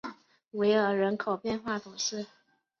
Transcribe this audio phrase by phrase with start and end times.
[0.53, 2.25] 维厄人口变化图示